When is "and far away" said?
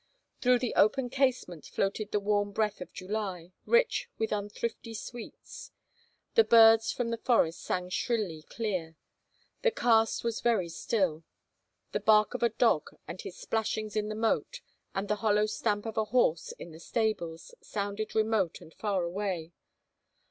18.59-19.51